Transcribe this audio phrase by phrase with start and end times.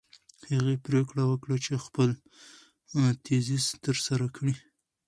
[0.51, 2.09] هغې پرېکړه وکړه چې خپل
[3.25, 4.53] تیزیس ترسره کړي.